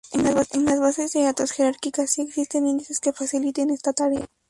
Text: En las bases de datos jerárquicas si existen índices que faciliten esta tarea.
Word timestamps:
En 0.49 0.65
las 0.65 0.79
bases 0.79 1.13
de 1.13 1.21
datos 1.21 1.51
jerárquicas 1.51 2.09
si 2.09 2.23
existen 2.23 2.65
índices 2.65 2.99
que 2.99 3.13
faciliten 3.13 3.69
esta 3.69 3.93
tarea. 3.93 4.25